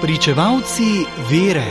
[0.00, 1.64] Pričevalci vere.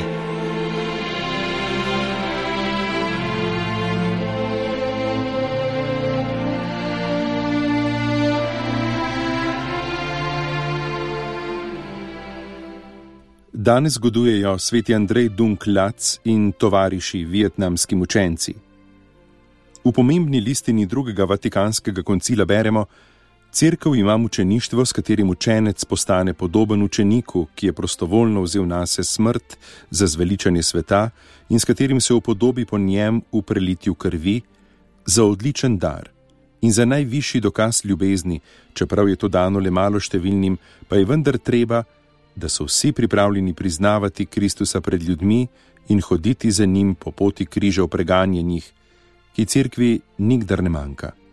[13.53, 18.53] Danes zgodujejo sveti Andrej Dunklac in tovariši vietnamski mučenci.
[19.83, 22.85] V pomembni listini drugega vatikanskega koncila beremo,
[23.57, 29.03] Cerkev ima učeništvo, s katerim učenec postane podoben učeniku, ki je prostovoljno vzel na sebe
[29.03, 29.57] smrt
[29.89, 31.09] za zveličanje sveta
[31.49, 34.41] in s katerim se upodobi po njem v prelitju krvi,
[35.05, 36.09] za odličen dar
[36.61, 38.39] in za najvišji dokaz ljubezni,
[38.73, 41.83] čeprav je to dano le malo številnim, pa je vendar treba,
[42.35, 45.47] da so vsi pripravljeni priznavati Kristusa pred ljudmi
[45.89, 48.73] in hoditi za njim po poti križev preganjenih,
[49.35, 51.26] ki cerkvi nikdar ne manjka.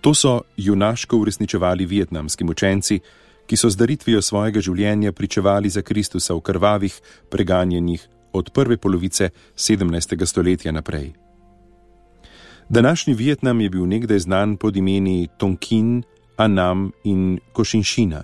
[0.00, 3.00] To so junaško uresničevali vietnamski učenci,
[3.46, 9.30] ki so z daritvijo svojega življenja pričevali za Kristusa v krvavih preganjenih od prve polovice
[9.56, 10.26] 17.
[10.26, 11.12] stoletja naprej.
[12.68, 16.02] Današnji Vietnam je bil nekdaj znan pod imeni Tonkin,
[16.36, 18.22] Anam in Košinšina.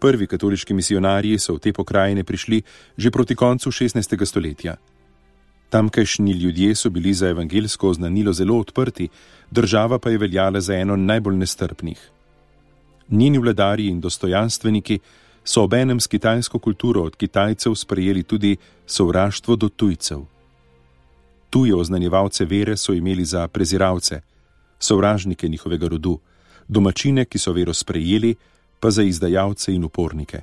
[0.00, 2.62] Prvi katoliški misionarji so v te pokrajine prišli
[2.96, 4.24] že proti koncu 16.
[4.24, 4.76] stoletja.
[5.74, 9.08] Tamkajšnji ljudje so bili za evangelsko oznanilo zelo odprti,
[9.50, 12.10] država pa je veljala za eno najbolj nestrpnih.
[13.10, 14.98] Njeni vladarji in dostojanstveniki
[15.44, 20.20] so obenem s kitajsko kulturo od Kitajcev sprejeli tudi sovraštvo do tujcev.
[21.50, 24.20] Tuje oznanjevalce vere so imeli za preziralce,
[24.78, 26.18] sovražnike njihovega rodu,
[26.68, 28.34] domačine, ki so vero sprejeli,
[28.80, 30.40] pa za izdajalce in upornike.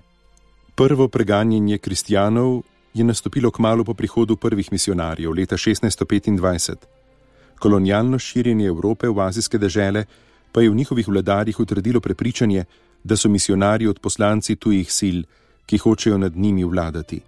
[0.75, 2.61] Prvo preganjanje kristijanov
[2.93, 6.75] je nastopilo kmalo po prihodu prvih misionarjev leta 1625.
[7.59, 10.05] Kolonialno širjenje Evrope v azijske dežele
[10.51, 12.65] pa je v njihovih vladarjih utrdilo prepričanje,
[13.03, 15.17] da so misionarji od poslanci tujih sil,
[15.65, 17.21] ki hočejo nad njimi vladati.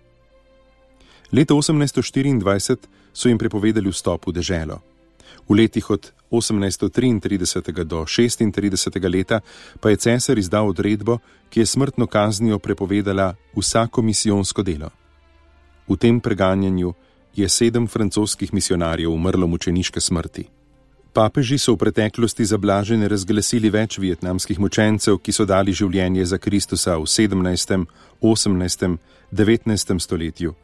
[1.32, 2.78] Leta 1824
[3.14, 4.82] so jim prepovedali vstop v deželo.
[5.50, 9.40] V letih od 1833 do 36 leta
[9.80, 11.18] pa je cesar izdal odredbo,
[11.50, 14.90] ki je smrtno kaznijo prepovedala vsako misijonsko delo.
[15.88, 16.94] V tem preganjanju
[17.36, 20.50] je sedem francoskih misionarjev umrlo mučeniške smrti.
[21.14, 26.38] Papeži so v preteklosti za blažene razglasili več vietnamskih mučencev, ki so dali življenje za
[26.38, 27.86] Kristusa v 17.,
[28.22, 28.98] 18.,
[29.32, 30.00] 19.
[30.00, 30.56] stoletju.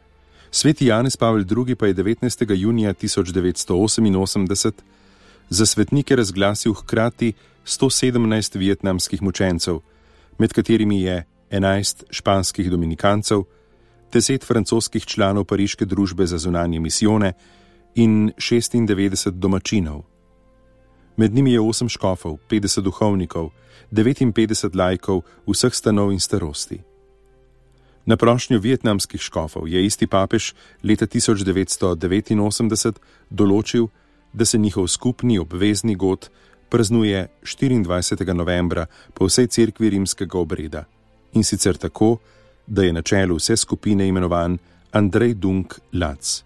[0.51, 1.75] Sveti Janez Pavel II.
[1.75, 2.55] pa je 19.
[2.55, 4.73] junija 1988
[5.49, 7.33] za svetnike razglasil hkrati
[7.65, 9.79] 117 vietnamskih mučencev,
[10.37, 13.43] med katerimi je 11 španskih dominikancev,
[14.11, 17.33] deset francoskih članov Pariške družbe za zunanje misijone
[17.95, 20.03] in 96 domačinov.
[21.17, 23.49] Med njimi je 8 škofov, 50 duhovnikov,
[23.91, 26.79] 59 lajkov vseh stanov in starosti.
[28.05, 30.53] Na prošnjo vietnamskih škofov je isti papež
[30.83, 32.93] leta 1989
[33.29, 33.87] določil,
[34.33, 36.29] da se njihov skupni obvezni god
[36.69, 38.33] praznuje 24.
[38.33, 40.85] novembra po vsej cerkvi rimskega obreda
[41.33, 42.38] in sicer tako, da
[42.77, 44.57] je na čelu vse skupine imenovan
[44.91, 46.43] Andrej Dung Lac.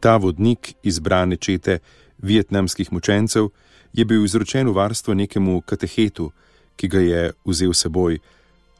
[0.00, 1.78] Ta vodnik izbrane čete
[2.18, 3.48] vietnamskih mučencev
[3.92, 6.32] je bil izročen v varstvo nekemu katehetu,
[6.76, 8.18] ki ga je vzel seboj,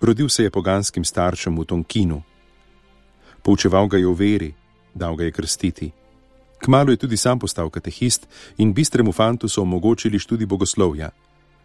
[0.00, 2.22] rodil se je poganskim staršem v Tonkinu.
[3.42, 4.54] Poučeval ga je v veri,
[4.94, 5.92] dal ga je krstiti.
[6.62, 8.26] Kmalo je tudi sam postal katehist
[8.58, 11.10] in bistremu fantu so omogočili študij bogoslovja.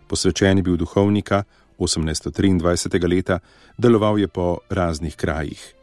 [0.08, 1.44] Posvečen je bil duhovnika,
[1.80, 3.08] 1823.
[3.08, 3.40] leta,
[3.78, 5.74] deloval je po raznih krajih.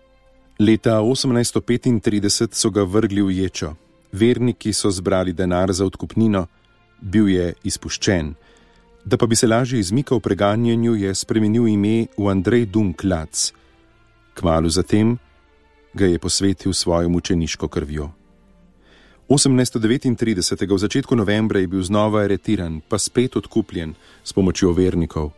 [0.59, 3.75] Leta 1835 so ga vrgli v ječo,
[4.13, 6.47] verniki so zbrali denar za odkupnino,
[7.01, 8.35] bil je izpuščen.
[9.05, 13.53] Da pa bi se lažje izmikal preganjanju, je spremenil ime v Andrej Dunklac.
[14.35, 15.19] Kmalu zatem
[15.95, 18.11] ga je posvetil svojo mučeniško krvjo.
[19.29, 20.75] 1839.
[20.75, 25.33] v začetku novembra je bil znova aretiran, pa spet odkupljen s pomočjo vernikov.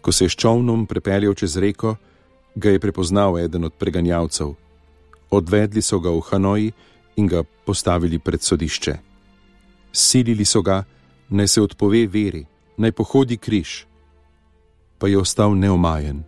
[0.00, 1.96] Ko se je s čovnom prepeljal čez reko,
[2.54, 4.54] ga je prepoznal eden od preganjavcev.
[5.30, 6.72] Odvedli so ga v Hanoji
[7.16, 8.98] in ga postavili pred sodišče.
[9.92, 10.84] Silili so ga,
[11.28, 13.84] naj se odpove veri, naj pohodi križ,
[14.98, 16.22] pa je ostal neomajen.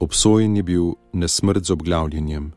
[0.00, 2.52] Obsojen je bil na smrt z obglavljanjem.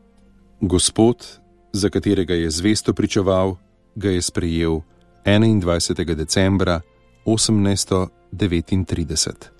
[0.60, 1.40] Gospod,
[1.72, 3.56] za katerega je zvesto pričeval,
[3.94, 4.80] ga je sprejel
[5.24, 6.14] 21.
[6.14, 6.80] decembra
[7.26, 9.53] 1839.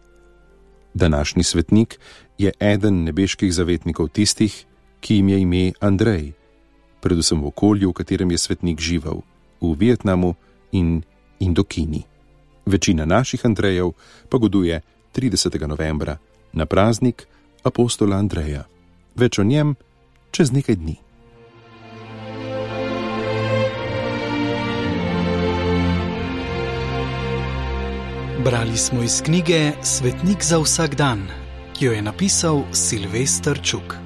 [0.94, 1.98] Današnji svetnik
[2.38, 4.64] je eden nebeških zavetnikov tistih,
[5.00, 6.32] ki jim je ime Andrej,
[7.00, 9.20] predvsem v okolju, v katerem je svetnik živel,
[9.60, 10.34] v Vietnamu
[10.72, 11.02] in
[11.40, 12.02] Indokini.
[12.66, 13.92] Večina naših Andrejev
[14.28, 14.80] pa goduje
[15.14, 15.66] 30.
[15.66, 16.16] novembra
[16.52, 17.26] na praznik
[17.62, 18.64] apostola Andreja.
[19.14, 19.74] Več o njem
[20.30, 21.03] čez nekaj dni.
[28.44, 31.28] Brali smo iz knjige Svetnik za vsak dan,
[31.72, 34.03] ki jo je napisal Silvestr Čuk.